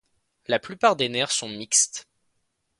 La 0.47 0.57
plupart 0.57 0.95
des 0.95 1.09
nerfs 1.09 1.29
sont 1.31 1.47
mixtes. 1.47 2.07